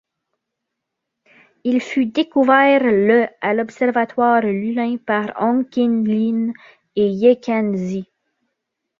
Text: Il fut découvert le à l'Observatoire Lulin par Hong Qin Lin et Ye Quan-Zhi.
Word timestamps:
Il 1.63 1.79
fut 1.79 2.07
découvert 2.07 2.81
le 2.83 3.27
à 3.39 3.53
l'Observatoire 3.53 4.41
Lulin 4.41 4.97
par 4.97 5.31
Hong 5.39 5.69
Qin 5.69 6.03
Lin 6.07 6.53
et 6.95 7.07
Ye 7.07 7.39
Quan-Zhi. 7.39 8.07